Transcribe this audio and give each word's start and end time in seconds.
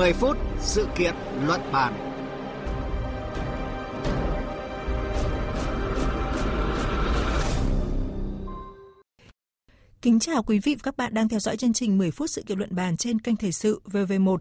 10 0.00 0.12
phút 0.12 0.36
sự 0.60 0.86
kiện 0.96 1.14
luận 1.46 1.60
bàn. 1.72 1.94
Kính 10.02 10.18
chào 10.18 10.42
quý 10.42 10.58
vị 10.58 10.74
và 10.74 10.80
các 10.82 10.96
bạn 10.96 11.14
đang 11.14 11.28
theo 11.28 11.40
dõi 11.40 11.56
chương 11.56 11.72
trình 11.72 11.98
10 11.98 12.10
phút 12.10 12.30
sự 12.30 12.42
kiện 12.42 12.58
luận 12.58 12.74
bàn 12.74 12.96
trên 12.96 13.18
kênh 13.18 13.36
Thời 13.36 13.52
sự 13.52 13.80
VV1. 13.84 14.36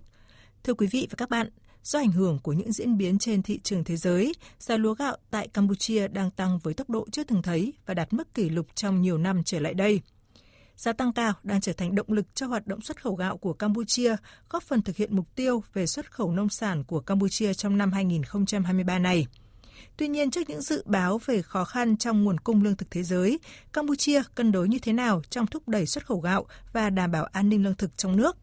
Thưa 0.64 0.74
quý 0.74 0.88
vị 0.92 1.08
và 1.12 1.16
các 1.18 1.30
bạn, 1.30 1.50
do 1.84 2.00
ảnh 2.00 2.12
hưởng 2.12 2.40
của 2.44 2.54
những 2.54 2.72
diễn 2.72 2.98
biến 2.98 3.20
trên 3.20 3.42
thị 3.42 3.60
trường 3.64 3.84
thế 3.84 3.98
giới, 3.98 4.34
giá 4.60 4.78
lúa 4.78 4.94
gạo 4.94 5.18
tại 5.32 5.48
Campuchia 5.48 6.08
đang 6.08 6.32
tăng 6.32 6.60
với 6.64 6.74
tốc 6.74 6.90
độ 6.90 7.06
chưa 7.12 7.24
từng 7.24 7.42
thấy 7.42 7.74
và 7.86 7.94
đạt 7.94 8.14
mức 8.14 8.34
kỷ 8.34 8.50
lục 8.50 8.68
trong 8.76 9.02
nhiều 9.02 9.18
năm 9.18 9.44
trở 9.44 9.60
lại 9.60 9.74
đây. 9.74 10.02
Giá 10.80 10.94
tăng 10.94 11.14
cao 11.14 11.34
đang 11.44 11.62
trở 11.62 11.74
thành 11.74 11.96
động 11.96 12.08
lực 12.10 12.26
cho 12.36 12.48
hoạt 12.48 12.68
động 12.68 12.82
xuất 12.82 13.02
khẩu 13.02 13.16
gạo 13.16 13.38
của 13.38 13.54
Campuchia, 13.54 14.16
góp 14.50 14.64
phần 14.64 14.82
thực 14.82 14.96
hiện 14.96 15.16
mục 15.16 15.36
tiêu 15.36 15.64
về 15.74 15.88
xuất 15.88 16.12
khẩu 16.12 16.32
nông 16.32 16.50
sản 16.50 16.84
của 16.84 17.00
Campuchia 17.00 17.54
trong 17.54 17.78
năm 17.78 17.92
2023 17.92 19.00
này. 19.00 19.28
Tuy 19.98 20.08
nhiên, 20.08 20.32
trước 20.32 20.50
những 20.50 20.62
dự 20.62 20.84
báo 20.86 21.20
về 21.26 21.42
khó 21.42 21.64
khăn 21.66 21.98
trong 21.98 22.24
nguồn 22.24 22.40
cung 22.40 22.64
lương 22.64 22.76
thực 22.76 22.92
thế 22.92 23.04
giới, 23.04 23.40
Campuchia 23.74 24.22
cân 24.36 24.52
đối 24.52 24.68
như 24.68 24.80
thế 24.80 24.94
nào 24.94 25.22
trong 25.30 25.48
thúc 25.48 25.68
đẩy 25.68 25.86
xuất 25.86 26.06
khẩu 26.06 26.20
gạo 26.20 26.46
và 26.74 26.90
đảm 26.90 27.12
bảo 27.12 27.26
an 27.26 27.50
ninh 27.50 27.64
lương 27.64 27.76
thực 27.76 27.98
trong 27.98 28.18
nước? 28.18 28.38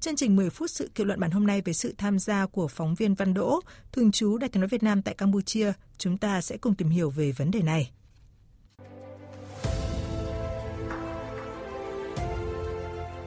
Chương 0.00 0.16
trình 0.16 0.36
10 0.36 0.50
phút 0.50 0.70
sự 0.70 0.90
kiện 0.94 1.06
luận 1.06 1.20
bản 1.20 1.30
hôm 1.30 1.46
nay 1.46 1.62
với 1.64 1.74
sự 1.74 1.94
tham 1.98 2.18
gia 2.18 2.46
của 2.46 2.68
phóng 2.68 2.94
viên 2.94 3.14
Văn 3.14 3.34
Đỗ, 3.34 3.60
thường 3.92 4.12
trú 4.12 4.38
Đại 4.38 4.50
tiếng 4.50 4.60
nói 4.60 4.68
Việt 4.68 4.82
Nam 4.82 5.02
tại 5.02 5.14
Campuchia, 5.14 5.72
chúng 5.98 6.18
ta 6.18 6.40
sẽ 6.40 6.56
cùng 6.56 6.74
tìm 6.74 6.88
hiểu 6.88 7.10
về 7.10 7.32
vấn 7.32 7.50
đề 7.50 7.62
này. 7.62 7.90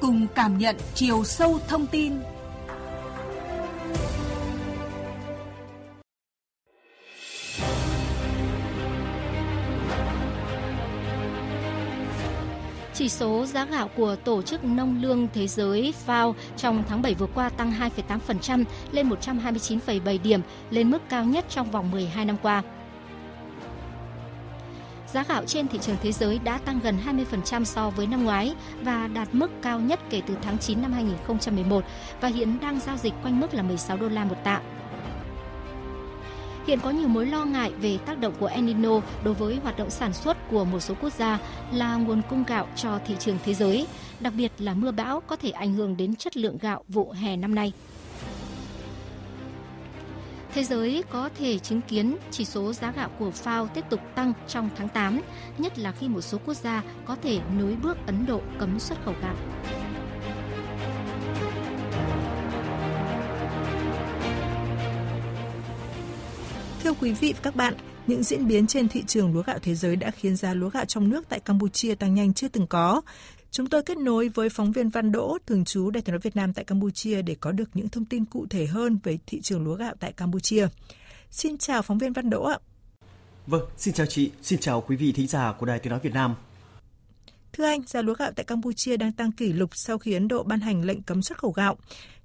Cùng 0.03 0.27
cảm 0.35 0.57
nhận 0.57 0.75
chiều 0.95 1.23
sâu 1.23 1.59
thông 1.67 1.87
tin 1.87 2.13
Chỉ 12.93 13.09
số 13.09 13.45
giá 13.45 13.65
gạo 13.65 13.89
của 13.97 14.15
Tổ 14.15 14.41
chức 14.41 14.63
Nông 14.63 15.01
lương 15.01 15.27
Thế 15.33 15.47
giới 15.47 15.93
FAO 16.07 16.33
trong 16.57 16.83
tháng 16.87 17.01
7 17.01 17.13
vừa 17.13 17.27
qua 17.35 17.49
tăng 17.49 17.73
2,8% 18.07 18.63
lên 18.91 19.09
129,7 19.09 20.21
điểm, 20.23 20.41
lên 20.69 20.91
mức 20.91 20.99
cao 21.09 21.25
nhất 21.25 21.45
trong 21.49 21.71
vòng 21.71 21.91
12 21.91 22.25
năm 22.25 22.37
qua. 22.41 22.63
Giá 25.13 25.23
gạo 25.23 25.45
trên 25.45 25.67
thị 25.67 25.79
trường 25.81 25.95
thế 26.01 26.11
giới 26.11 26.39
đã 26.39 26.57
tăng 26.57 26.79
gần 26.83 26.97
20% 27.05 27.63
so 27.63 27.89
với 27.89 28.07
năm 28.07 28.23
ngoái 28.23 28.55
và 28.81 29.07
đạt 29.07 29.27
mức 29.31 29.51
cao 29.61 29.79
nhất 29.79 29.99
kể 30.09 30.21
từ 30.27 30.37
tháng 30.41 30.57
9 30.57 30.81
năm 30.81 30.93
2011 30.93 31.83
và 32.21 32.27
hiện 32.27 32.59
đang 32.61 32.79
giao 32.79 32.97
dịch 32.97 33.13
quanh 33.23 33.39
mức 33.39 33.53
là 33.53 33.63
16 33.63 33.97
đô 33.97 34.09
la 34.09 34.25
một 34.25 34.35
tạ. 34.43 34.61
Hiện 36.67 36.79
có 36.79 36.89
nhiều 36.89 37.07
mối 37.07 37.25
lo 37.25 37.45
ngại 37.45 37.71
về 37.81 37.97
tác 37.97 38.19
động 38.19 38.33
của 38.39 38.45
El 38.45 38.61
Nino 38.61 39.01
đối 39.23 39.33
với 39.33 39.59
hoạt 39.63 39.77
động 39.77 39.89
sản 39.89 40.13
xuất 40.13 40.37
của 40.51 40.65
một 40.65 40.79
số 40.79 40.93
quốc 41.01 41.13
gia 41.13 41.39
là 41.71 41.95
nguồn 41.95 42.21
cung 42.29 42.43
gạo 42.47 42.67
cho 42.75 42.99
thị 43.07 43.15
trường 43.19 43.37
thế 43.45 43.53
giới, 43.53 43.87
đặc 44.19 44.33
biệt 44.37 44.51
là 44.59 44.73
mưa 44.73 44.91
bão 44.91 45.19
có 45.19 45.35
thể 45.35 45.49
ảnh 45.49 45.73
hưởng 45.73 45.97
đến 45.97 46.15
chất 46.15 46.37
lượng 46.37 46.57
gạo 46.61 46.83
vụ 46.87 47.11
hè 47.11 47.35
năm 47.35 47.55
nay. 47.55 47.73
Thế 50.53 50.63
giới 50.63 51.03
có 51.09 51.29
thể 51.39 51.59
chứng 51.59 51.81
kiến 51.81 52.17
chỉ 52.31 52.45
số 52.45 52.73
giá 52.73 52.91
gạo 52.91 53.09
của 53.19 53.31
FAO 53.43 53.67
tiếp 53.67 53.85
tục 53.89 53.99
tăng 54.15 54.33
trong 54.47 54.69
tháng 54.75 54.89
8, 54.89 55.21
nhất 55.57 55.79
là 55.79 55.91
khi 55.91 56.07
một 56.07 56.21
số 56.21 56.37
quốc 56.45 56.53
gia 56.53 56.83
có 57.05 57.15
thể 57.23 57.39
nối 57.57 57.75
bước 57.83 57.97
Ấn 58.05 58.25
Độ 58.25 58.41
cấm 58.59 58.79
xuất 58.79 58.97
khẩu 59.05 59.13
gạo. 59.21 59.35
Thưa 66.83 66.93
quý 66.93 67.11
vị 67.11 67.33
và 67.33 67.39
các 67.43 67.55
bạn, 67.55 67.73
những 68.07 68.23
diễn 68.23 68.47
biến 68.47 68.67
trên 68.67 68.87
thị 68.87 69.03
trường 69.07 69.33
lúa 69.33 69.43
gạo 69.43 69.59
thế 69.61 69.75
giới 69.75 69.95
đã 69.95 70.11
khiến 70.11 70.35
giá 70.35 70.53
lúa 70.53 70.69
gạo 70.69 70.85
trong 70.85 71.09
nước 71.09 71.29
tại 71.29 71.39
Campuchia 71.39 71.95
tăng 71.95 72.13
nhanh 72.13 72.33
chưa 72.33 72.47
từng 72.47 72.67
có. 72.67 73.01
Chúng 73.53 73.67
tôi 73.67 73.83
kết 73.83 73.97
nối 73.97 74.29
với 74.29 74.49
phóng 74.49 74.71
viên 74.71 74.89
Văn 74.89 75.11
Đỗ, 75.11 75.37
thường 75.45 75.65
trú 75.65 75.91
Đại 75.91 76.01
tiếng 76.01 76.13
nói 76.13 76.19
Việt 76.19 76.35
Nam 76.35 76.53
tại 76.53 76.65
Campuchia 76.65 77.21
để 77.21 77.35
có 77.39 77.51
được 77.51 77.69
những 77.73 77.89
thông 77.89 78.05
tin 78.05 78.25
cụ 78.25 78.45
thể 78.49 78.65
hơn 78.65 78.99
về 79.03 79.17
thị 79.27 79.41
trường 79.41 79.63
lúa 79.63 79.75
gạo 79.75 79.93
tại 79.99 80.11
Campuchia. 80.11 80.67
Xin 81.31 81.57
chào 81.57 81.81
phóng 81.81 81.97
viên 81.97 82.13
Văn 82.13 82.29
Đỗ 82.29 82.43
ạ. 82.43 82.57
Vâng, 83.47 83.61
xin 83.77 83.93
chào 83.93 84.05
chị, 84.05 84.31
xin 84.41 84.59
chào 84.59 84.81
quý 84.81 84.95
vị 84.95 85.11
thính 85.11 85.27
giả 85.27 85.53
của 85.59 85.65
Đài 85.65 85.79
Tiếng 85.79 85.91
nói 85.91 85.99
Việt 86.03 86.13
Nam. 86.13 86.35
Thưa 87.53 87.65
anh, 87.65 87.81
giá 87.87 88.01
lúa 88.01 88.13
gạo 88.13 88.31
tại 88.35 88.43
Campuchia 88.43 88.97
đang 88.97 89.11
tăng 89.11 89.31
kỷ 89.31 89.53
lục 89.53 89.69
sau 89.73 89.97
khi 89.97 90.13
Ấn 90.13 90.27
Độ 90.27 90.43
ban 90.43 90.59
hành 90.59 90.85
lệnh 90.85 91.01
cấm 91.01 91.21
xuất 91.21 91.37
khẩu 91.37 91.51
gạo. 91.51 91.77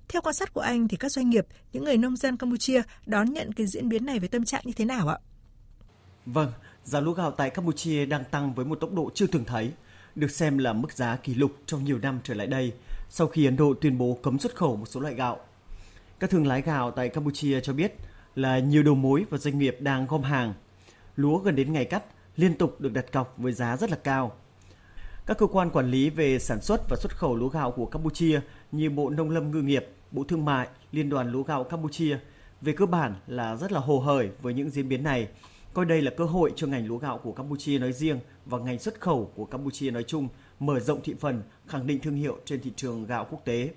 Theo 0.08 0.22
quan 0.22 0.34
sát 0.34 0.52
của 0.52 0.60
anh 0.60 0.88
thì 0.88 0.96
các 0.96 1.12
doanh 1.12 1.30
nghiệp, 1.30 1.46
những 1.72 1.84
người 1.84 1.96
nông 1.96 2.16
dân 2.16 2.36
Campuchia 2.36 2.82
đón 3.06 3.32
nhận 3.32 3.52
cái 3.52 3.66
diễn 3.66 3.88
biến 3.88 4.06
này 4.06 4.18
với 4.18 4.28
tâm 4.28 4.44
trạng 4.44 4.62
như 4.64 4.72
thế 4.72 4.84
nào 4.84 5.08
ạ? 5.08 5.18
Vâng, 6.26 6.52
giá 6.84 7.00
lúa 7.00 7.12
gạo 7.12 7.30
tại 7.30 7.50
Campuchia 7.50 8.06
đang 8.06 8.24
tăng 8.30 8.54
với 8.54 8.64
một 8.64 8.74
tốc 8.80 8.92
độ 8.92 9.10
chưa 9.14 9.26
từng 9.26 9.44
thấy, 9.44 9.72
được 10.18 10.30
xem 10.30 10.58
là 10.58 10.72
mức 10.72 10.92
giá 10.92 11.16
kỷ 11.16 11.34
lục 11.34 11.52
trong 11.66 11.84
nhiều 11.84 11.98
năm 11.98 12.20
trở 12.24 12.34
lại 12.34 12.46
đây 12.46 12.72
sau 13.08 13.26
khi 13.26 13.44
Ấn 13.44 13.56
Độ 13.56 13.74
tuyên 13.80 13.98
bố 13.98 14.18
cấm 14.22 14.38
xuất 14.38 14.54
khẩu 14.54 14.76
một 14.76 14.86
số 14.86 15.00
loại 15.00 15.14
gạo. 15.14 15.38
Các 16.18 16.30
thương 16.30 16.46
lái 16.46 16.62
gạo 16.62 16.90
tại 16.90 17.08
Campuchia 17.08 17.60
cho 17.60 17.72
biết 17.72 17.94
là 18.34 18.58
nhiều 18.58 18.82
đầu 18.82 18.94
mối 18.94 19.24
và 19.30 19.38
doanh 19.38 19.58
nghiệp 19.58 19.76
đang 19.80 20.06
gom 20.06 20.22
hàng. 20.22 20.54
Lúa 21.16 21.38
gần 21.38 21.56
đến 21.56 21.72
ngày 21.72 21.84
cắt 21.84 22.04
liên 22.36 22.54
tục 22.54 22.80
được 22.80 22.92
đặt 22.92 23.12
cọc 23.12 23.34
với 23.36 23.52
giá 23.52 23.76
rất 23.76 23.90
là 23.90 23.96
cao. 23.96 24.32
Các 25.26 25.38
cơ 25.38 25.46
quan 25.46 25.70
quản 25.70 25.90
lý 25.90 26.10
về 26.10 26.38
sản 26.38 26.60
xuất 26.62 26.80
và 26.88 26.96
xuất 27.00 27.16
khẩu 27.16 27.36
lúa 27.36 27.48
gạo 27.48 27.70
của 27.70 27.86
Campuchia 27.86 28.40
như 28.72 28.90
Bộ 28.90 29.10
Nông 29.10 29.30
lâm 29.30 29.50
Ngư 29.50 29.62
nghiệp, 29.62 29.86
Bộ 30.10 30.24
Thương 30.24 30.44
mại, 30.44 30.68
Liên 30.92 31.10
đoàn 31.10 31.32
Lúa 31.32 31.42
gạo 31.42 31.64
Campuchia 31.64 32.18
về 32.60 32.72
cơ 32.72 32.86
bản 32.86 33.14
là 33.26 33.56
rất 33.56 33.72
là 33.72 33.80
hồ 33.80 33.98
hởi 33.98 34.30
với 34.42 34.54
những 34.54 34.70
diễn 34.70 34.88
biến 34.88 35.02
này, 35.02 35.28
coi 35.74 35.84
đây 35.84 36.02
là 36.02 36.10
cơ 36.16 36.24
hội 36.24 36.52
cho 36.56 36.66
ngành 36.66 36.86
lúa 36.86 36.98
gạo 36.98 37.18
của 37.18 37.32
Campuchia 37.32 37.78
nói 37.78 37.92
riêng 37.92 38.18
và 38.46 38.58
ngành 38.58 38.78
xuất 38.78 39.00
khẩu 39.00 39.32
của 39.34 39.44
Campuchia 39.44 39.90
nói 39.90 40.04
chung 40.06 40.28
mở 40.60 40.80
rộng 40.80 41.00
thị 41.02 41.14
phần, 41.20 41.42
khẳng 41.66 41.86
định 41.86 42.00
thương 42.00 42.14
hiệu 42.14 42.38
trên 42.44 42.60
thị 42.60 42.72
trường 42.76 43.06
gạo 43.06 43.26
quốc 43.30 43.44
tế. 43.44 43.70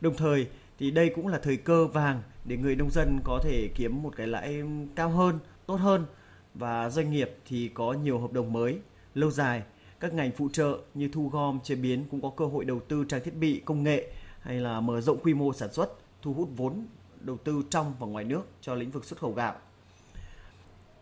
Đồng 0.00 0.16
thời 0.16 0.46
thì 0.78 0.90
đây 0.90 1.12
cũng 1.16 1.26
là 1.26 1.38
thời 1.38 1.56
cơ 1.56 1.86
vàng 1.86 2.22
để 2.44 2.56
người 2.56 2.76
nông 2.76 2.90
dân 2.90 3.18
có 3.24 3.40
thể 3.44 3.68
kiếm 3.74 4.02
một 4.02 4.16
cái 4.16 4.26
lãi 4.26 4.62
cao 4.94 5.10
hơn, 5.10 5.38
tốt 5.66 5.76
hơn 5.76 6.06
và 6.54 6.90
doanh 6.90 7.10
nghiệp 7.10 7.36
thì 7.48 7.68
có 7.68 7.92
nhiều 7.92 8.18
hợp 8.18 8.32
đồng 8.32 8.52
mới, 8.52 8.78
lâu 9.14 9.30
dài. 9.30 9.62
Các 10.00 10.14
ngành 10.14 10.32
phụ 10.32 10.48
trợ 10.52 10.78
như 10.94 11.08
thu 11.12 11.28
gom, 11.28 11.60
chế 11.60 11.74
biến 11.74 12.04
cũng 12.10 12.22
có 12.22 12.30
cơ 12.36 12.46
hội 12.46 12.64
đầu 12.64 12.80
tư 12.80 13.04
trang 13.08 13.20
thiết 13.24 13.34
bị, 13.34 13.62
công 13.64 13.82
nghệ 13.82 14.12
hay 14.40 14.60
là 14.60 14.80
mở 14.80 15.00
rộng 15.00 15.18
quy 15.22 15.34
mô 15.34 15.52
sản 15.52 15.72
xuất, 15.72 15.98
thu 16.22 16.34
hút 16.34 16.48
vốn 16.56 16.86
đầu 17.20 17.36
tư 17.36 17.62
trong 17.70 17.94
và 17.98 18.06
ngoài 18.06 18.24
nước 18.24 18.42
cho 18.60 18.74
lĩnh 18.74 18.90
vực 18.90 19.04
xuất 19.04 19.18
khẩu 19.20 19.32
gạo. 19.32 19.54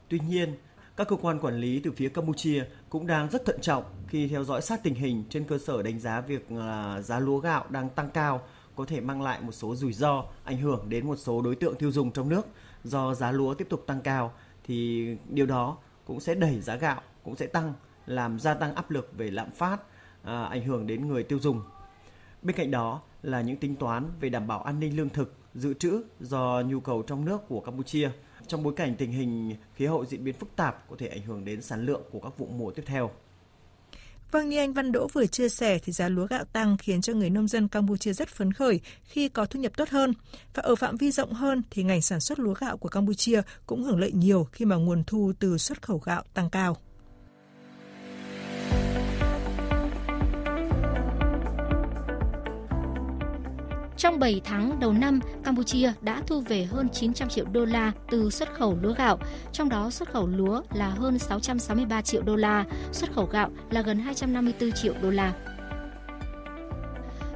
Tuy 0.09 0.19
nhiên, 0.29 0.55
các 0.97 1.09
cơ 1.09 1.17
quan 1.17 1.39
quản 1.39 1.57
lý 1.57 1.81
từ 1.81 1.93
phía 1.93 2.09
Campuchia 2.09 2.65
cũng 2.89 3.07
đang 3.07 3.31
rất 3.31 3.45
thận 3.45 3.61
trọng 3.61 3.85
khi 4.09 4.29
theo 4.29 4.45
dõi 4.45 4.63
sát 4.63 4.83
tình 4.83 4.95
hình 4.95 5.25
trên 5.31 5.45
cơ 5.45 5.59
sở 5.59 5.83
đánh 5.83 5.99
giá 5.99 6.21
việc 6.21 6.49
à, 6.51 7.01
giá 7.01 7.19
lúa 7.19 7.39
gạo 7.39 7.65
đang 7.71 7.89
tăng 7.91 8.11
cao 8.11 8.41
có 8.77 8.85
thể 8.85 9.01
mang 9.01 9.23
lại 9.23 9.41
một 9.41 9.53
số 9.53 9.77
rủi 9.77 9.93
ro 9.93 10.25
ảnh 10.45 10.59
hưởng 10.59 10.89
đến 10.89 11.07
một 11.07 11.17
số 11.17 11.43
đối 11.43 11.57
tượng 11.57 11.75
tiêu 11.75 11.91
dùng 11.93 12.13
trong 12.13 12.29
nước. 12.29 12.47
Do 12.85 13.15
giá 13.15 13.33
lúa 13.33 13.55
tiếp 13.55 13.67
tục 13.71 13.85
tăng 13.87 14.01
cao 14.01 14.33
thì 14.65 15.07
điều 15.29 15.47
đó 15.47 15.79
cũng 16.05 16.21
sẽ 16.21 16.35
đẩy 16.35 16.61
giá 16.61 16.77
gạo 16.77 17.01
cũng 17.25 17.37
sẽ 17.37 17.47
tăng 17.47 17.73
làm 18.07 18.39
gia 18.39 18.55
tăng 18.55 18.75
áp 18.75 18.91
lực 18.91 19.13
về 19.17 19.31
lạm 19.31 19.51
phát 19.51 19.77
à, 20.23 20.45
ảnh 20.45 20.65
hưởng 20.65 20.87
đến 20.87 21.09
người 21.09 21.23
tiêu 21.23 21.39
dùng. 21.39 21.63
Bên 22.43 22.57
cạnh 22.57 22.71
đó 22.71 23.03
là 23.23 23.41
những 23.41 23.57
tính 23.57 23.77
toán 23.77 24.11
về 24.21 24.29
đảm 24.29 24.47
bảo 24.47 24.63
an 24.63 24.81
ninh 24.81 24.97
lương 24.97 25.09
thực 25.09 25.35
dự 25.55 25.75
trữ 25.75 26.03
do 26.21 26.63
nhu 26.67 26.81
cầu 26.81 27.03
trong 27.03 27.25
nước 27.25 27.49
của 27.49 27.61
Campuchia 27.61 28.11
trong 28.47 28.63
bối 28.63 28.73
cảnh 28.77 28.95
tình 28.99 29.13
hình 29.13 29.57
khí 29.75 29.87
hậu 29.87 30.05
diễn 30.05 30.25
biến 30.25 30.35
phức 30.35 30.57
tạp 30.57 30.91
có 30.91 30.97
thể 30.99 31.07
ảnh 31.07 31.23
hưởng 31.23 31.45
đến 31.45 31.63
sản 31.63 31.87
lượng 31.87 32.03
của 32.11 32.21
các 32.21 32.39
vụ 32.39 32.47
mùa 32.47 32.71
tiếp 32.71 32.83
theo. 32.87 33.11
Vâng, 34.31 34.49
như 34.49 34.59
anh 34.59 34.73
Văn 34.73 34.93
Đỗ 34.93 35.09
vừa 35.13 35.27
chia 35.27 35.49
sẻ 35.49 35.79
thì 35.79 35.93
giá 35.93 36.09
lúa 36.09 36.27
gạo 36.27 36.45
tăng 36.45 36.77
khiến 36.77 37.01
cho 37.01 37.13
người 37.13 37.31
nông 37.31 37.49
dân 37.49 37.69
Campuchia 37.69 38.13
rất 38.13 38.29
phấn 38.29 38.53
khởi 38.53 38.81
khi 39.05 39.29
có 39.29 39.47
thu 39.47 39.61
nhập 39.61 39.73
tốt 39.77 39.89
hơn. 39.89 40.13
Và 40.55 40.63
ở 40.63 40.75
phạm 40.75 40.97
vi 40.97 41.11
rộng 41.11 41.33
hơn 41.33 41.63
thì 41.71 41.83
ngành 41.83 42.03
sản 42.03 42.21
xuất 42.21 42.39
lúa 42.39 42.55
gạo 42.55 42.77
của 42.77 42.89
Campuchia 42.89 43.43
cũng 43.67 43.83
hưởng 43.83 43.99
lợi 44.01 44.13
nhiều 44.13 44.45
khi 44.53 44.65
mà 44.65 44.77
nguồn 44.77 45.05
thu 45.05 45.33
từ 45.39 45.59
xuất 45.59 45.83
khẩu 45.83 45.99
gạo 45.99 46.23
tăng 46.35 46.51
cao. 46.51 46.77
Trong 54.07 54.19
7 54.19 54.41
tháng 54.45 54.81
đầu 54.81 54.93
năm, 54.93 55.21
Campuchia 55.45 55.93
đã 56.01 56.23
thu 56.27 56.41
về 56.41 56.65
hơn 56.65 56.89
900 56.89 57.29
triệu 57.29 57.45
đô 57.53 57.65
la 57.65 57.93
từ 58.11 58.31
xuất 58.31 58.55
khẩu 58.55 58.79
lúa 58.83 58.93
gạo, 58.93 59.19
trong 59.53 59.69
đó 59.69 59.91
xuất 59.91 60.09
khẩu 60.09 60.27
lúa 60.27 60.63
là 60.75 60.89
hơn 60.89 61.19
663 61.19 62.03
triệu 62.03 62.23
đô 62.23 62.37
la, 62.37 62.65
xuất 62.93 63.13
khẩu 63.13 63.27
gạo 63.27 63.51
là 63.71 63.83
gần 63.83 63.99
254 63.99 64.73
triệu 64.73 64.95
đô 65.03 65.11
la. 65.11 65.33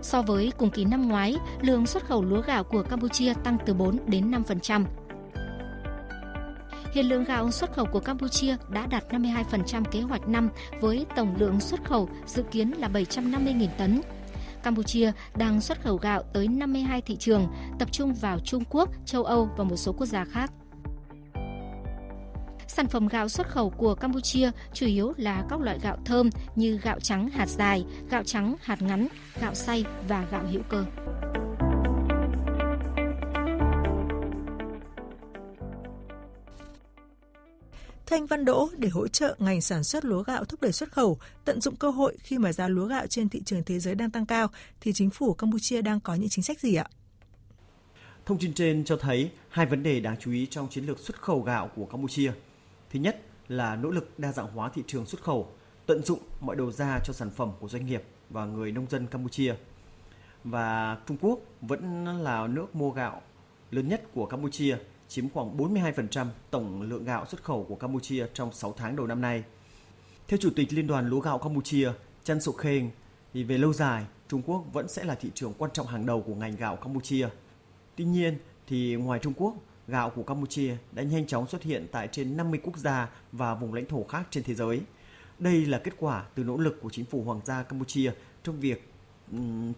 So 0.02 0.22
với 0.22 0.52
cùng 0.58 0.70
kỳ 0.70 0.84
năm 0.84 1.08
ngoái, 1.08 1.36
lượng 1.62 1.86
xuất 1.86 2.04
khẩu 2.04 2.24
lúa 2.24 2.42
gạo 2.42 2.64
của 2.64 2.82
Campuchia 2.82 3.34
tăng 3.44 3.58
từ 3.66 3.74
4 3.74 3.98
đến 4.06 4.30
5%. 4.30 4.84
Hiện 6.92 7.08
lượng 7.08 7.24
gạo 7.24 7.50
xuất 7.50 7.72
khẩu 7.72 7.86
của 7.86 8.00
Campuchia 8.00 8.56
đã 8.68 8.86
đạt 8.86 9.12
52% 9.12 9.84
kế 9.84 10.00
hoạch 10.00 10.28
năm 10.28 10.48
với 10.80 11.06
tổng 11.16 11.34
lượng 11.38 11.60
xuất 11.60 11.84
khẩu 11.84 12.08
dự 12.26 12.42
kiến 12.42 12.70
là 12.70 12.88
750.000 12.88 13.68
tấn, 13.78 14.00
Campuchia 14.62 15.12
đang 15.36 15.60
xuất 15.60 15.82
khẩu 15.82 15.96
gạo 15.96 16.22
tới 16.32 16.48
52 16.48 17.00
thị 17.00 17.16
trường, 17.16 17.46
tập 17.78 17.88
trung 17.92 18.14
vào 18.14 18.38
Trung 18.38 18.62
Quốc, 18.70 18.88
châu 19.06 19.24
Âu 19.24 19.48
và 19.56 19.64
một 19.64 19.76
số 19.76 19.92
quốc 19.92 20.06
gia 20.06 20.24
khác. 20.24 20.52
Sản 22.66 22.86
phẩm 22.86 23.08
gạo 23.08 23.28
xuất 23.28 23.48
khẩu 23.48 23.70
của 23.70 23.94
Campuchia 23.94 24.50
chủ 24.72 24.86
yếu 24.86 25.12
là 25.16 25.44
các 25.48 25.60
loại 25.60 25.78
gạo 25.82 25.96
thơm 26.04 26.30
như 26.56 26.78
gạo 26.82 27.00
trắng 27.00 27.28
hạt 27.28 27.48
dài, 27.48 27.84
gạo 28.10 28.22
trắng 28.24 28.56
hạt 28.60 28.82
ngắn, 28.82 29.08
gạo 29.40 29.54
xay 29.54 29.84
và 30.08 30.24
gạo 30.30 30.42
hữu 30.52 30.62
cơ. 30.68 30.84
Thanh 38.10 38.26
Văn 38.26 38.44
Đỗ 38.44 38.68
để 38.78 38.88
hỗ 38.88 39.08
trợ 39.08 39.36
ngành 39.38 39.60
sản 39.60 39.84
xuất 39.84 40.04
lúa 40.04 40.22
gạo 40.22 40.44
thúc 40.44 40.62
đẩy 40.62 40.72
xuất 40.72 40.92
khẩu, 40.92 41.18
tận 41.44 41.60
dụng 41.60 41.76
cơ 41.76 41.90
hội 41.90 42.16
khi 42.20 42.38
mà 42.38 42.52
giá 42.52 42.68
lúa 42.68 42.86
gạo 42.86 43.06
trên 43.06 43.28
thị 43.28 43.42
trường 43.44 43.62
thế 43.62 43.78
giới 43.78 43.94
đang 43.94 44.10
tăng 44.10 44.26
cao, 44.26 44.48
thì 44.80 44.92
chính 44.92 45.10
phủ 45.10 45.34
Campuchia 45.34 45.82
đang 45.82 46.00
có 46.00 46.14
những 46.14 46.28
chính 46.28 46.44
sách 46.44 46.60
gì 46.60 46.74
ạ? 46.74 46.86
Thông 48.26 48.38
tin 48.38 48.54
trên 48.54 48.84
cho 48.84 48.96
thấy 48.96 49.30
hai 49.48 49.66
vấn 49.66 49.82
đề 49.82 50.00
đáng 50.00 50.16
chú 50.20 50.32
ý 50.32 50.46
trong 50.46 50.68
chiến 50.68 50.84
lược 50.84 50.98
xuất 50.98 51.22
khẩu 51.22 51.42
gạo 51.42 51.70
của 51.76 51.86
Campuchia. 51.86 52.32
Thứ 52.92 53.00
nhất 53.00 53.22
là 53.48 53.76
nỗ 53.76 53.90
lực 53.90 54.18
đa 54.18 54.32
dạng 54.32 54.52
hóa 54.52 54.70
thị 54.74 54.82
trường 54.86 55.06
xuất 55.06 55.22
khẩu, 55.22 55.52
tận 55.86 56.02
dụng 56.02 56.20
mọi 56.40 56.56
đầu 56.56 56.72
ra 56.72 56.98
cho 57.04 57.12
sản 57.12 57.30
phẩm 57.30 57.50
của 57.60 57.68
doanh 57.68 57.86
nghiệp 57.86 58.02
và 58.30 58.44
người 58.44 58.72
nông 58.72 58.86
dân 58.90 59.06
Campuchia. 59.06 59.54
Và 60.44 60.98
Trung 61.06 61.16
Quốc 61.20 61.40
vẫn 61.60 62.06
là 62.22 62.46
nước 62.46 62.74
mua 62.74 62.90
gạo 62.90 63.22
lớn 63.70 63.88
nhất 63.88 64.02
của 64.14 64.26
Campuchia 64.26 64.76
chiếm 65.08 65.28
khoảng 65.28 65.56
42% 65.56 66.26
tổng 66.50 66.82
lượng 66.82 67.04
gạo 67.04 67.26
xuất 67.26 67.42
khẩu 67.42 67.64
của 67.68 67.74
Campuchia 67.74 68.26
trong 68.34 68.52
6 68.52 68.74
tháng 68.76 68.96
đầu 68.96 69.06
năm 69.06 69.20
nay. 69.20 69.44
Theo 70.28 70.38
Chủ 70.42 70.50
tịch 70.56 70.72
Liên 70.72 70.86
đoàn 70.86 71.08
Lúa 71.08 71.20
gạo 71.20 71.38
Campuchia, 71.38 71.92
Chan 72.24 72.40
Sok 72.40 72.56
Kheng, 72.56 72.90
thì 73.34 73.44
về 73.44 73.58
lâu 73.58 73.72
dài, 73.72 74.04
Trung 74.28 74.42
Quốc 74.42 74.64
vẫn 74.72 74.88
sẽ 74.88 75.04
là 75.04 75.14
thị 75.14 75.30
trường 75.34 75.54
quan 75.58 75.70
trọng 75.70 75.86
hàng 75.86 76.06
đầu 76.06 76.22
của 76.22 76.34
ngành 76.34 76.56
gạo 76.56 76.76
Campuchia. 76.76 77.28
Tuy 77.96 78.04
nhiên, 78.04 78.38
thì 78.66 78.94
ngoài 78.94 79.18
Trung 79.22 79.32
Quốc, 79.36 79.54
gạo 79.88 80.10
của 80.10 80.22
Campuchia 80.22 80.76
đã 80.92 81.02
nhanh 81.02 81.26
chóng 81.26 81.48
xuất 81.48 81.62
hiện 81.62 81.86
tại 81.92 82.08
trên 82.12 82.36
50 82.36 82.60
quốc 82.62 82.76
gia 82.76 83.08
và 83.32 83.54
vùng 83.54 83.74
lãnh 83.74 83.86
thổ 83.86 84.04
khác 84.04 84.26
trên 84.30 84.44
thế 84.44 84.54
giới. 84.54 84.80
Đây 85.38 85.66
là 85.66 85.78
kết 85.78 85.94
quả 85.98 86.24
từ 86.34 86.44
nỗ 86.44 86.56
lực 86.56 86.78
của 86.82 86.90
chính 86.90 87.04
phủ 87.04 87.22
Hoàng 87.22 87.40
gia 87.44 87.62
Campuchia 87.62 88.12
trong 88.42 88.60
việc 88.60 88.90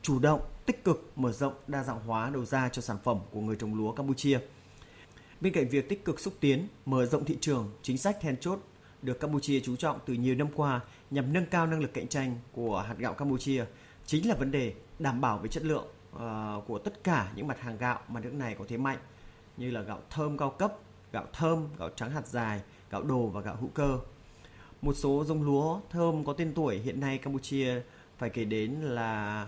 chủ 0.02 0.19
động, 0.19 0.40
tích 0.66 0.84
cực 0.84 1.12
mở 1.16 1.32
rộng 1.32 1.54
đa 1.66 1.82
dạng 1.82 2.00
hóa 2.06 2.31
đầu 2.31 2.44
ra 2.44 2.69
cho 2.69 2.82
sản 2.82 2.96
phẩm 3.04 3.19
của 3.31 3.40
người 3.40 3.56
trồng 3.56 3.75
lúa 3.75 3.93
Campuchia– 3.93 4.38
Bên 5.43 5.52
cạnh 5.52 5.69
việc 5.69 5.88
tích 5.88 6.04
cực 6.04 6.20
xúc 6.20 6.34
tiến, 6.40 6.69
mở 6.87 7.06
rộng 7.06 7.25
thị 7.25 7.38
trường, 7.40 7.70
chính 7.82 7.99
sách 7.99 8.16
then 8.20 8.37
chốt 8.37 8.58
được 9.02 9.20
Campuchia 9.20 9.60
chú 9.60 9.76
trọng 9.76 9.99
từ 10.06 10.14
nhiều 10.14 10.34
năm 10.34 10.49
qua 10.54 10.81
nhằm 11.10 11.32
nâng 11.32 11.46
cao 11.46 11.66
năng 11.66 11.81
lực 11.81 11.94
cạnh 11.94 12.08
tranh 12.08 12.37
của 12.52 12.81
hạt 12.88 12.94
gạo 12.99 13.14
Campuchia 13.14 13.64
chính 14.06 14.28
là 14.28 14.34
vấn 14.34 14.50
đề 14.50 14.75
đảm 14.99 15.20
bảo 15.20 15.38
về 15.38 15.49
chất 15.49 15.64
lượng 15.64 15.87
uh, 16.16 16.20
của 16.66 16.78
tất 16.78 17.05
cả 17.05 17.32
những 17.37 17.46
mặt 17.46 17.60
hàng 17.60 17.78
gạo 17.78 18.00
mà 18.08 18.20
nước 18.20 18.32
này 18.32 18.56
có 18.58 18.64
thế 18.69 18.76
mạnh 18.76 18.98
như 19.56 19.70
là 19.70 19.81
gạo 19.81 20.00
thơm 20.10 20.38
cao 20.38 20.50
cấp, 20.50 20.75
gạo 21.12 21.26
thơm, 21.32 21.69
gạo 21.78 21.88
trắng 21.96 22.10
hạt 22.10 22.26
dài, 22.26 22.60
gạo 22.90 23.02
đồ 23.02 23.26
và 23.26 23.40
gạo 23.40 23.56
hữu 23.60 23.70
cơ. 23.75 23.98
Một 24.82 24.94
số 24.96 25.25
giống 25.25 25.43
lúa 25.43 25.81
thơm 25.90 26.25
có 26.25 26.32
tên 26.32 26.52
tuổi 26.55 26.78
hiện 26.78 27.00
nay 27.00 27.19
Campuchia 27.19 27.82
phải 28.19 28.31
kể 28.31 28.44
đến 28.44 28.73
là 28.73 29.47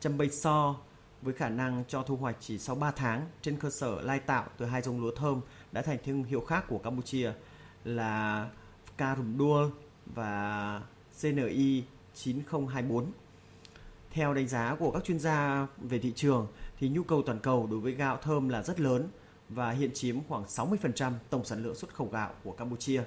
châm 0.00 0.18
bay 0.18 0.28
so, 0.28 0.76
với 1.22 1.34
khả 1.34 1.48
năng 1.48 1.84
cho 1.88 2.02
thu 2.02 2.16
hoạch 2.16 2.36
chỉ 2.40 2.58
sau 2.58 2.76
3 2.76 2.90
tháng 2.90 3.26
trên 3.42 3.56
cơ 3.56 3.70
sở 3.70 4.00
lai 4.00 4.20
tạo 4.20 4.46
từ 4.58 4.66
hai 4.66 4.82
giống 4.82 5.00
lúa 5.00 5.10
thơm 5.10 5.40
đã 5.72 5.82
thành 5.82 5.98
thương 6.04 6.24
hiệu 6.24 6.40
khác 6.40 6.64
của 6.68 6.78
Campuchia 6.78 7.32
là 7.84 8.48
Karumdua 8.96 9.70
và 10.06 10.82
CNI 11.22 11.84
9024. 12.14 13.12
Theo 14.10 14.34
đánh 14.34 14.48
giá 14.48 14.76
của 14.78 14.90
các 14.90 15.04
chuyên 15.04 15.18
gia 15.18 15.66
về 15.78 15.98
thị 15.98 16.12
trường 16.16 16.46
thì 16.78 16.88
nhu 16.88 17.02
cầu 17.02 17.22
toàn 17.22 17.38
cầu 17.38 17.68
đối 17.70 17.80
với 17.80 17.92
gạo 17.92 18.16
thơm 18.22 18.48
là 18.48 18.62
rất 18.62 18.80
lớn 18.80 19.08
và 19.48 19.70
hiện 19.70 19.90
chiếm 19.94 20.16
khoảng 20.28 20.44
60% 20.44 21.12
tổng 21.30 21.44
sản 21.44 21.62
lượng 21.62 21.74
xuất 21.74 21.94
khẩu 21.94 22.08
gạo 22.08 22.30
của 22.44 22.52
Campuchia. 22.52 23.02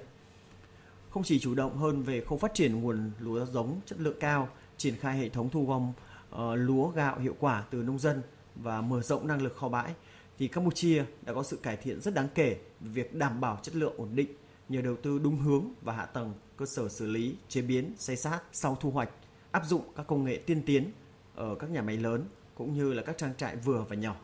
Không 1.10 1.22
chỉ 1.22 1.38
chủ 1.38 1.54
động 1.54 1.78
hơn 1.78 2.02
về 2.02 2.20
khâu 2.20 2.38
phát 2.38 2.54
triển 2.54 2.80
nguồn 2.80 3.10
lúa 3.18 3.44
giống 3.44 3.80
chất 3.86 4.00
lượng 4.00 4.16
cao, 4.20 4.48
triển 4.76 4.96
khai 4.96 5.18
hệ 5.18 5.28
thống 5.28 5.50
thu 5.50 5.66
gom 5.66 5.92
uh, 6.34 6.38
lúa 6.54 6.88
gạo 6.88 7.18
hiệu 7.18 7.36
quả 7.40 7.64
từ 7.70 7.82
nông 7.82 7.98
dân 7.98 8.22
và 8.54 8.80
mở 8.80 9.02
rộng 9.02 9.26
năng 9.26 9.42
lực 9.42 9.56
kho 9.56 9.68
bãi 9.68 9.94
thì 10.38 10.48
Campuchia 10.48 11.04
đã 11.22 11.34
có 11.34 11.42
sự 11.42 11.56
cải 11.56 11.76
thiện 11.76 12.00
rất 12.00 12.14
đáng 12.14 12.28
kể 12.34 12.56
về 12.80 12.90
việc 12.90 13.14
đảm 13.14 13.40
bảo 13.40 13.58
chất 13.62 13.76
lượng 13.76 13.94
ổn 13.96 14.08
định 14.14 14.28
nhờ 14.68 14.80
đầu 14.82 14.96
tư 14.96 15.18
đúng 15.18 15.36
hướng 15.36 15.64
và 15.82 15.92
hạ 15.92 16.04
tầng 16.04 16.34
cơ 16.56 16.66
sở 16.66 16.88
xử 16.88 17.06
lý, 17.06 17.36
chế 17.48 17.62
biến, 17.62 17.94
xay 17.98 18.16
sát 18.16 18.40
sau 18.52 18.76
thu 18.80 18.90
hoạch, 18.90 19.10
áp 19.50 19.62
dụng 19.66 19.82
các 19.96 20.06
công 20.06 20.24
nghệ 20.24 20.36
tiên 20.46 20.62
tiến 20.66 20.92
ở 21.34 21.54
các 21.54 21.70
nhà 21.70 21.82
máy 21.82 21.96
lớn 21.96 22.24
cũng 22.54 22.74
như 22.74 22.92
là 22.92 23.02
các 23.02 23.18
trang 23.18 23.34
trại 23.36 23.56
vừa 23.56 23.84
và 23.88 23.96
nhỏ. 23.96 24.16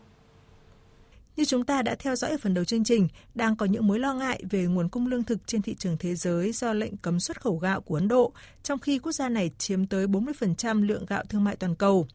Như 1.36 1.44
chúng 1.44 1.64
ta 1.64 1.82
đã 1.82 1.94
theo 1.94 2.16
dõi 2.16 2.30
ở 2.30 2.36
phần 2.40 2.54
đầu 2.54 2.64
chương 2.64 2.84
trình, 2.84 3.08
đang 3.34 3.56
có 3.56 3.66
những 3.66 3.86
mối 3.86 3.98
lo 3.98 4.14
ngại 4.14 4.42
về 4.50 4.64
nguồn 4.64 4.88
cung 4.88 5.06
lương 5.06 5.24
thực 5.24 5.38
trên 5.46 5.62
thị 5.62 5.74
trường 5.74 5.96
thế 5.98 6.14
giới 6.14 6.52
do 6.52 6.72
lệnh 6.72 6.96
cấm 6.96 7.20
xuất 7.20 7.40
khẩu 7.40 7.56
gạo 7.56 7.80
của 7.80 7.94
Ấn 7.94 8.08
Độ, 8.08 8.32
trong 8.62 8.78
khi 8.78 8.98
quốc 8.98 9.12
gia 9.12 9.28
này 9.28 9.50
chiếm 9.58 9.86
tới 9.86 10.06
40% 10.06 10.86
lượng 10.86 11.06
gạo 11.06 11.24
thương 11.28 11.44
mại 11.44 11.56
toàn 11.56 11.74
cầu. 11.74 12.06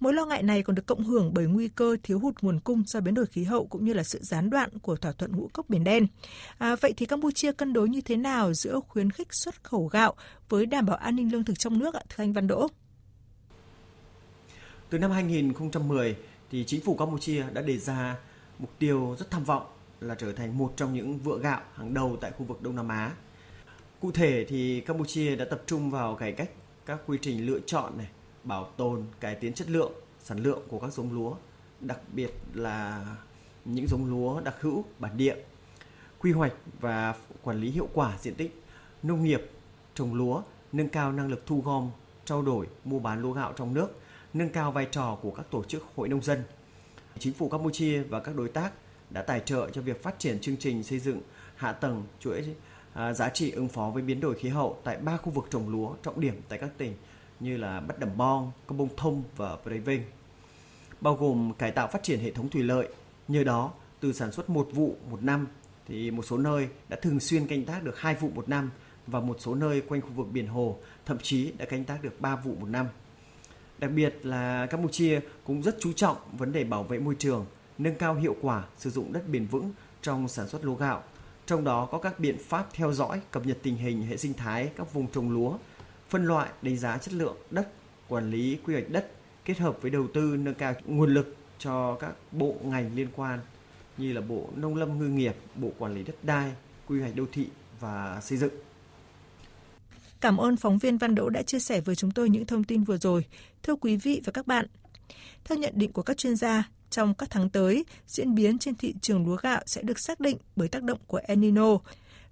Mối 0.00 0.14
lo 0.14 0.24
ngại 0.26 0.42
này 0.42 0.62
còn 0.62 0.76
được 0.76 0.86
cộng 0.86 1.04
hưởng 1.04 1.34
bởi 1.34 1.46
nguy 1.46 1.68
cơ 1.68 1.96
thiếu 2.02 2.18
hụt 2.18 2.34
nguồn 2.42 2.60
cung 2.60 2.82
do 2.86 3.00
biến 3.00 3.14
đổi 3.14 3.26
khí 3.26 3.44
hậu 3.44 3.66
cũng 3.66 3.84
như 3.84 3.92
là 3.92 4.02
sự 4.02 4.18
gián 4.22 4.50
đoạn 4.50 4.78
của 4.78 4.96
thỏa 4.96 5.12
thuận 5.12 5.36
ngũ 5.36 5.48
cốc 5.52 5.68
Biển 5.68 5.84
Đen. 5.84 6.06
À, 6.58 6.76
vậy 6.76 6.94
thì 6.96 7.06
Campuchia 7.06 7.52
cân 7.52 7.72
đối 7.72 7.88
như 7.88 8.00
thế 8.00 8.16
nào 8.16 8.54
giữa 8.54 8.80
khuyến 8.88 9.10
khích 9.10 9.34
xuất 9.34 9.64
khẩu 9.64 9.86
gạo 9.86 10.14
với 10.48 10.66
đảm 10.66 10.86
bảo 10.86 10.96
an 10.96 11.16
ninh 11.16 11.32
lương 11.32 11.44
thực 11.44 11.58
trong 11.58 11.78
nước 11.78 11.94
ạ, 11.94 12.02
thưa 12.08 12.24
anh 12.24 12.32
Văn 12.32 12.46
Đỗ? 12.46 12.68
Từ 14.90 14.98
năm 14.98 15.10
2010, 15.10 16.16
thì 16.50 16.64
chính 16.64 16.80
phủ 16.80 16.96
Campuchia 16.96 17.44
đã 17.52 17.62
đề 17.62 17.78
ra 17.78 18.16
mục 18.60 18.70
tiêu 18.78 19.16
rất 19.18 19.30
tham 19.30 19.44
vọng 19.44 19.66
là 20.00 20.14
trở 20.14 20.32
thành 20.32 20.58
một 20.58 20.72
trong 20.76 20.94
những 20.94 21.18
vựa 21.18 21.38
gạo 21.38 21.60
hàng 21.74 21.94
đầu 21.94 22.16
tại 22.20 22.30
khu 22.30 22.44
vực 22.44 22.62
Đông 22.62 22.76
Nam 22.76 22.88
Á. 22.88 23.12
Cụ 24.00 24.12
thể 24.12 24.46
thì 24.48 24.80
Campuchia 24.80 25.36
đã 25.36 25.44
tập 25.44 25.62
trung 25.66 25.90
vào 25.90 26.14
cải 26.14 26.32
cách 26.32 26.50
các 26.86 26.98
quy 27.06 27.18
trình 27.22 27.46
lựa 27.46 27.58
chọn 27.66 27.98
này, 27.98 28.08
bảo 28.44 28.64
tồn, 28.76 29.04
cải 29.20 29.34
tiến 29.34 29.52
chất 29.52 29.70
lượng, 29.70 29.92
sản 30.20 30.38
lượng 30.38 30.62
của 30.68 30.78
các 30.78 30.92
giống 30.92 31.12
lúa, 31.12 31.34
đặc 31.80 31.98
biệt 32.12 32.34
là 32.54 33.06
những 33.64 33.86
giống 33.88 34.10
lúa 34.10 34.40
đặc 34.40 34.54
hữu 34.60 34.84
bản 34.98 35.16
địa, 35.16 35.36
quy 36.18 36.32
hoạch 36.32 36.52
và 36.80 37.14
quản 37.42 37.60
lý 37.60 37.70
hiệu 37.70 37.88
quả 37.94 38.18
diện 38.20 38.34
tích 38.34 38.62
nông 39.02 39.24
nghiệp 39.24 39.50
trồng 39.94 40.14
lúa, 40.14 40.42
nâng 40.72 40.88
cao 40.88 41.12
năng 41.12 41.28
lực 41.28 41.46
thu 41.46 41.62
gom, 41.64 41.90
trao 42.24 42.42
đổi, 42.42 42.66
mua 42.84 42.98
bán 42.98 43.22
lúa 43.22 43.32
gạo 43.32 43.52
trong 43.56 43.74
nước, 43.74 43.88
nâng 44.34 44.50
cao 44.50 44.72
vai 44.72 44.88
trò 44.90 45.18
của 45.22 45.30
các 45.30 45.46
tổ 45.50 45.64
chức 45.64 45.84
hội 45.96 46.08
nông 46.08 46.22
dân– 46.22 46.42
Chính 47.18 47.34
phủ 47.34 47.48
Campuchia 47.48 48.02
và 48.02 48.20
các 48.20 48.36
đối 48.36 48.48
tác 48.48 48.72
đã 49.10 49.22
tài 49.22 49.40
trợ 49.40 49.70
cho 49.70 49.82
việc 49.82 50.02
phát 50.02 50.18
triển 50.18 50.40
chương 50.40 50.56
trình 50.56 50.82
xây 50.82 50.98
dựng 50.98 51.20
hạ 51.56 51.72
tầng 51.72 52.04
chuỗi 52.20 52.44
à, 52.92 53.12
giá 53.12 53.28
trị 53.28 53.50
ứng 53.50 53.68
phó 53.68 53.90
với 53.90 54.02
biến 54.02 54.20
đổi 54.20 54.34
khí 54.34 54.48
hậu 54.48 54.80
tại 54.84 54.96
ba 54.96 55.16
khu 55.16 55.30
vực 55.30 55.46
trồng 55.50 55.68
lúa 55.68 55.94
trọng 56.02 56.20
điểm 56.20 56.34
tại 56.48 56.58
các 56.58 56.70
tỉnh 56.78 56.94
như 57.40 57.56
là 57.56 57.80
Bất 57.80 57.98
Đầm 57.98 58.16
Bong, 58.16 58.52
Công 58.66 58.78
Bông 58.78 58.88
Thông 58.96 59.22
và 59.36 59.56
Prey 59.56 60.00
bao 61.00 61.16
gồm 61.16 61.52
cải 61.58 61.70
tạo 61.70 61.88
phát 61.88 62.02
triển 62.02 62.20
hệ 62.20 62.30
thống 62.30 62.48
thủy 62.48 62.62
lợi. 62.62 62.88
Nhờ 63.28 63.44
đó, 63.44 63.72
từ 64.00 64.12
sản 64.12 64.32
xuất 64.32 64.50
một 64.50 64.68
vụ 64.72 64.96
một 65.10 65.22
năm 65.22 65.46
thì 65.88 66.10
một 66.10 66.22
số 66.22 66.38
nơi 66.38 66.68
đã 66.88 66.96
thường 67.02 67.20
xuyên 67.20 67.46
canh 67.46 67.64
tác 67.64 67.82
được 67.82 67.98
hai 67.98 68.14
vụ 68.14 68.30
một 68.34 68.48
năm 68.48 68.70
và 69.06 69.20
một 69.20 69.36
số 69.40 69.54
nơi 69.54 69.80
quanh 69.80 70.00
khu 70.00 70.08
vực 70.08 70.26
biển 70.32 70.46
hồ 70.46 70.78
thậm 71.06 71.18
chí 71.22 71.52
đã 71.58 71.64
canh 71.64 71.84
tác 71.84 72.02
được 72.02 72.20
ba 72.20 72.36
vụ 72.36 72.54
một 72.60 72.68
năm. 72.68 72.86
Đặc 73.80 73.90
biệt 73.94 74.14
là 74.22 74.66
Campuchia 74.66 75.20
cũng 75.44 75.62
rất 75.62 75.76
chú 75.80 75.92
trọng 75.92 76.16
vấn 76.32 76.52
đề 76.52 76.64
bảo 76.64 76.82
vệ 76.82 76.98
môi 76.98 77.14
trường, 77.18 77.46
nâng 77.78 77.94
cao 77.94 78.14
hiệu 78.14 78.36
quả 78.40 78.64
sử 78.78 78.90
dụng 78.90 79.12
đất 79.12 79.28
bền 79.28 79.46
vững 79.46 79.72
trong 80.02 80.28
sản 80.28 80.48
xuất 80.48 80.64
lúa 80.64 80.74
gạo. 80.74 81.02
Trong 81.46 81.64
đó 81.64 81.88
có 81.92 81.98
các 81.98 82.20
biện 82.20 82.36
pháp 82.48 82.68
theo 82.74 82.92
dõi, 82.92 83.20
cập 83.30 83.46
nhật 83.46 83.58
tình 83.62 83.76
hình 83.76 84.02
hệ 84.02 84.16
sinh 84.16 84.34
thái 84.34 84.70
các 84.76 84.92
vùng 84.92 85.06
trồng 85.06 85.30
lúa, 85.30 85.58
phân 86.08 86.24
loại, 86.24 86.48
đánh 86.62 86.76
giá 86.76 86.98
chất 86.98 87.14
lượng 87.14 87.36
đất, 87.50 87.72
quản 88.08 88.30
lý 88.30 88.58
quy 88.64 88.74
hoạch 88.74 88.90
đất 88.90 89.12
kết 89.44 89.58
hợp 89.58 89.82
với 89.82 89.90
đầu 89.90 90.06
tư 90.14 90.36
nâng 90.36 90.54
cao 90.54 90.74
nguồn 90.84 91.14
lực 91.14 91.36
cho 91.58 91.94
các 92.00 92.12
bộ 92.32 92.54
ngành 92.62 92.94
liên 92.94 93.08
quan 93.16 93.38
như 93.96 94.12
là 94.12 94.20
Bộ 94.20 94.48
Nông 94.56 94.76
lâm 94.76 94.98
Ngư 94.98 95.08
nghiệp, 95.08 95.36
Bộ 95.54 95.70
Quản 95.78 95.94
lý 95.94 96.02
đất 96.02 96.14
đai, 96.22 96.52
Quy 96.86 97.00
hoạch 97.00 97.16
đô 97.16 97.24
thị 97.32 97.48
và 97.80 98.20
xây 98.22 98.38
dựng. 98.38 98.52
Cảm 100.20 100.36
ơn 100.36 100.56
phóng 100.56 100.78
viên 100.78 100.98
Văn 100.98 101.14
Đỗ 101.14 101.28
đã 101.28 101.42
chia 101.42 101.58
sẻ 101.58 101.80
với 101.80 101.96
chúng 101.96 102.10
tôi 102.10 102.30
những 102.30 102.46
thông 102.46 102.64
tin 102.64 102.84
vừa 102.84 102.98
rồi. 102.98 103.24
Thưa 103.62 103.76
quý 103.76 103.96
vị 103.96 104.20
và 104.24 104.32
các 104.32 104.46
bạn, 104.46 104.66
theo 105.44 105.58
nhận 105.58 105.72
định 105.76 105.92
của 105.92 106.02
các 106.02 106.16
chuyên 106.16 106.36
gia, 106.36 106.68
trong 106.90 107.14
các 107.14 107.30
tháng 107.30 107.50
tới, 107.50 107.84
diễn 108.06 108.34
biến 108.34 108.58
trên 108.58 108.74
thị 108.74 108.94
trường 109.00 109.26
lúa 109.26 109.36
gạo 109.36 109.62
sẽ 109.66 109.82
được 109.82 109.98
xác 109.98 110.20
định 110.20 110.36
bởi 110.56 110.68
tác 110.68 110.82
động 110.82 110.98
của 111.06 111.20
El 111.24 111.38
Nino 111.38 111.78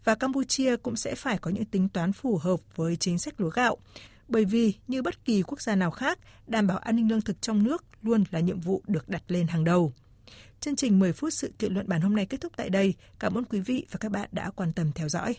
và 0.04 0.14
Campuchia 0.14 0.76
cũng 0.76 0.96
sẽ 0.96 1.14
phải 1.14 1.38
có 1.38 1.50
những 1.50 1.64
tính 1.64 1.88
toán 1.88 2.12
phù 2.12 2.36
hợp 2.36 2.60
với 2.76 2.96
chính 2.96 3.18
sách 3.18 3.40
lúa 3.40 3.50
gạo. 3.50 3.76
Bởi 4.28 4.44
vì, 4.44 4.74
như 4.88 5.02
bất 5.02 5.24
kỳ 5.24 5.42
quốc 5.42 5.60
gia 5.60 5.76
nào 5.76 5.90
khác, 5.90 6.18
đảm 6.46 6.66
bảo 6.66 6.78
an 6.78 6.96
ninh 6.96 7.08
lương 7.08 7.20
thực 7.20 7.42
trong 7.42 7.62
nước 7.62 7.84
luôn 8.02 8.24
là 8.30 8.40
nhiệm 8.40 8.60
vụ 8.60 8.82
được 8.86 9.08
đặt 9.08 9.22
lên 9.28 9.46
hàng 9.46 9.64
đầu. 9.64 9.92
Chương 10.60 10.76
trình 10.76 10.98
10 10.98 11.12
phút 11.12 11.32
sự 11.32 11.52
kiện 11.58 11.74
luận 11.74 11.88
bản 11.88 12.00
hôm 12.00 12.16
nay 12.16 12.26
kết 12.26 12.40
thúc 12.40 12.52
tại 12.56 12.70
đây. 12.70 12.94
Cảm 13.18 13.34
ơn 13.34 13.44
quý 13.44 13.60
vị 13.60 13.86
và 13.90 13.98
các 14.00 14.12
bạn 14.12 14.28
đã 14.32 14.50
quan 14.50 14.72
tâm 14.72 14.92
theo 14.92 15.08
dõi. 15.08 15.34